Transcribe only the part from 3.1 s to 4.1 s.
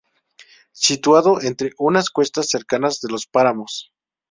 los páramos.